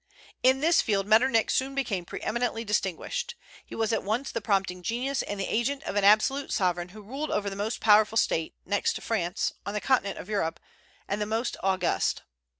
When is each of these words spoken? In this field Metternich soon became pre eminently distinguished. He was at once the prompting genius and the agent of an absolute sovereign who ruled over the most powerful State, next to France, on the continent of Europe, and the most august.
In 0.41 0.61
this 0.61 0.81
field 0.81 1.05
Metternich 1.05 1.51
soon 1.51 1.75
became 1.75 2.05
pre 2.05 2.21
eminently 2.21 2.65
distinguished. 2.65 3.35
He 3.63 3.75
was 3.75 3.93
at 3.93 4.01
once 4.01 4.31
the 4.31 4.41
prompting 4.41 4.81
genius 4.81 5.21
and 5.21 5.39
the 5.39 5.45
agent 5.45 5.83
of 5.83 5.95
an 5.95 6.03
absolute 6.03 6.51
sovereign 6.51 6.89
who 6.89 7.03
ruled 7.03 7.29
over 7.29 7.51
the 7.51 7.55
most 7.55 7.79
powerful 7.81 8.17
State, 8.17 8.55
next 8.65 8.93
to 8.93 9.01
France, 9.01 9.53
on 9.63 9.75
the 9.75 9.79
continent 9.79 10.17
of 10.17 10.27
Europe, 10.27 10.59
and 11.07 11.21
the 11.21 11.27
most 11.27 11.55
august. 11.61 12.23